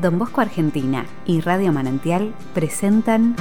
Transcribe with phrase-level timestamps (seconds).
[0.00, 3.34] Don Bosco Argentina y Radio Manantial presentan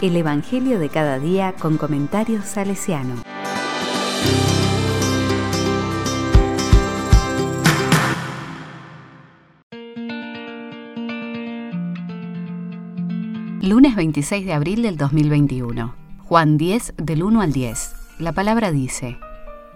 [0.00, 3.16] El Evangelio de cada día con comentarios salesiano.
[13.60, 15.94] Lunes 26 de abril del 2021.
[16.20, 17.94] Juan 10 del 1 al 10.
[18.20, 19.18] La palabra dice,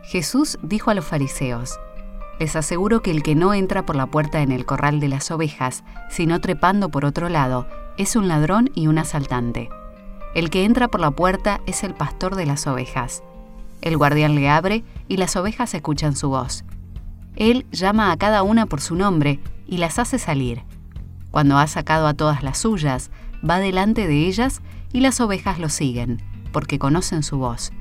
[0.05, 1.81] Jesús dijo a los fariseos,
[2.39, 5.31] Les aseguro que el que no entra por la puerta en el corral de las
[5.31, 9.69] ovejas, sino trepando por otro lado, es un ladrón y un asaltante.
[10.35, 13.23] El que entra por la puerta es el pastor de las ovejas.
[13.83, 16.65] El guardián le abre y las ovejas escuchan su voz.
[17.37, 20.63] Él llama a cada una por su nombre y las hace salir.
[21.31, 23.11] Cuando ha sacado a todas las suyas,
[23.49, 26.23] va delante de ellas y las ovejas lo siguen,
[26.53, 27.73] porque conocen su voz.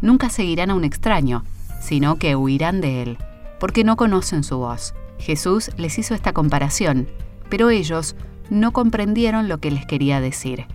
[0.00, 1.44] Nunca seguirán a un extraño,
[1.80, 3.18] sino que huirán de él,
[3.58, 4.94] porque no conocen su voz.
[5.18, 7.08] Jesús les hizo esta comparación,
[7.48, 8.16] pero ellos
[8.50, 10.66] no comprendieron lo que les quería decir.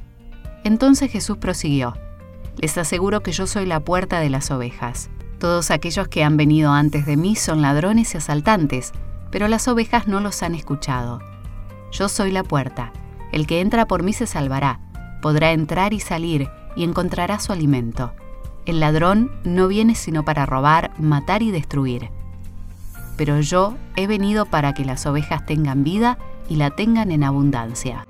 [0.63, 1.95] Entonces Jesús prosiguió,
[2.57, 5.09] Les aseguro que yo soy la puerta de las ovejas.
[5.39, 8.91] Todos aquellos que han venido antes de mí son ladrones y asaltantes,
[9.31, 11.19] pero las ovejas no los han escuchado.
[11.91, 12.91] Yo soy la puerta.
[13.31, 14.79] El que entra por mí se salvará,
[15.21, 18.13] podrá entrar y salir y encontrará su alimento.
[18.65, 22.09] El ladrón no viene sino para robar, matar y destruir.
[23.17, 26.17] Pero yo he venido para que las ovejas tengan vida
[26.49, 28.05] y la tengan en abundancia.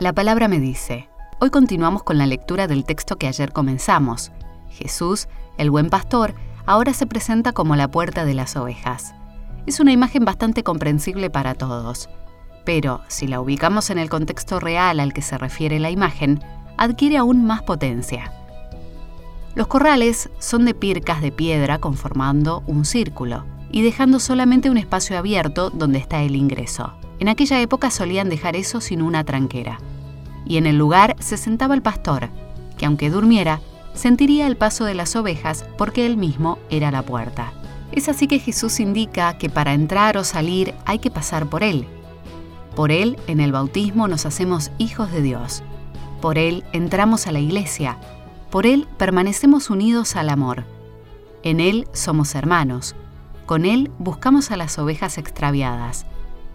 [0.00, 4.32] La palabra me dice, hoy continuamos con la lectura del texto que ayer comenzamos.
[4.70, 9.14] Jesús, el buen pastor, ahora se presenta como la puerta de las ovejas.
[9.70, 12.08] Es una imagen bastante comprensible para todos,
[12.64, 16.42] pero si la ubicamos en el contexto real al que se refiere la imagen,
[16.76, 18.32] adquiere aún más potencia.
[19.54, 25.16] Los corrales son de pircas de piedra conformando un círculo y dejando solamente un espacio
[25.16, 26.92] abierto donde está el ingreso.
[27.20, 29.78] En aquella época solían dejar eso sin una tranquera.
[30.44, 32.28] Y en el lugar se sentaba el pastor,
[32.76, 33.60] que aunque durmiera,
[33.94, 37.52] sentiría el paso de las ovejas porque él mismo era la puerta.
[37.92, 41.86] Es así que Jesús indica que para entrar o salir hay que pasar por Él.
[42.76, 45.62] Por Él, en el bautismo, nos hacemos hijos de Dios.
[46.20, 47.98] Por Él entramos a la iglesia.
[48.50, 50.64] Por Él permanecemos unidos al amor.
[51.42, 52.94] En Él somos hermanos.
[53.46, 56.06] Con Él buscamos a las ovejas extraviadas.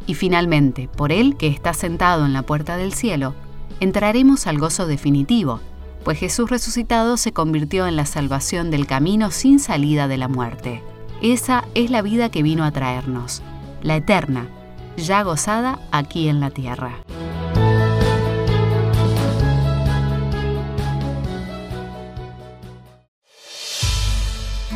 [0.07, 3.33] Y finalmente, por Él, que está sentado en la puerta del cielo,
[3.79, 5.59] entraremos al gozo definitivo,
[6.05, 10.83] pues Jesús resucitado se convirtió en la salvación del camino sin salida de la muerte.
[11.25, 13.41] Esa es la vida que vino a traernos,
[13.81, 14.47] la eterna,
[14.95, 16.99] ya gozada aquí en la tierra.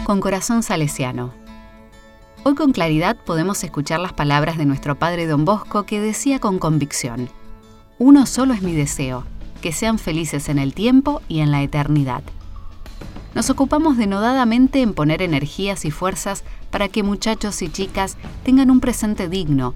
[0.04, 1.36] Con corazón salesiano.
[2.44, 6.58] Hoy con claridad podemos escuchar las palabras de nuestro padre don Bosco que decía con
[6.58, 7.30] convicción,
[8.00, 9.24] Uno solo es mi deseo,
[9.62, 12.24] que sean felices en el tiempo y en la eternidad.
[13.36, 18.80] Nos ocupamos denodadamente en poner energías y fuerzas para que muchachos y chicas tengan un
[18.80, 19.76] presente digno,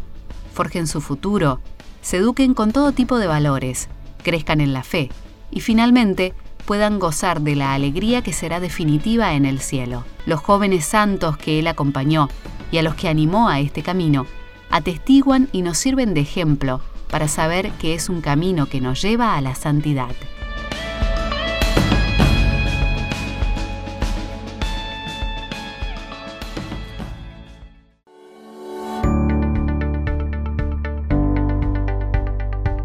[0.54, 1.60] forjen su futuro,
[2.02, 3.90] se eduquen con todo tipo de valores,
[4.24, 5.10] crezcan en la fe
[5.52, 6.34] y finalmente
[6.66, 10.04] puedan gozar de la alegría que será definitiva en el cielo.
[10.26, 12.30] Los jóvenes santos que Él acompañó
[12.72, 14.26] y a los que animó a este camino,
[14.72, 16.82] atestiguan y nos sirven de ejemplo
[17.12, 20.10] para saber que es un camino que nos lleva a la santidad.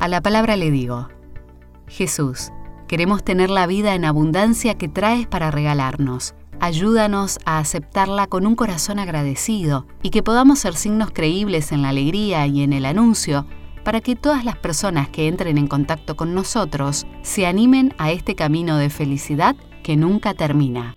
[0.08, 1.08] La palabra le digo,
[1.86, 2.50] Jesús,
[2.86, 8.56] queremos tener la vida en abundancia que traes para regalarnos Ayúdanos a aceptarla con un
[8.56, 13.46] corazón agradecido y que podamos ser signos creíbles en la alegría y en el anuncio
[13.84, 18.34] para que todas las personas que entren en contacto con nosotros se animen a este
[18.34, 20.96] camino de felicidad que nunca termina.